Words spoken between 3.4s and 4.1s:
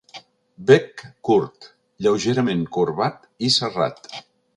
i serrat.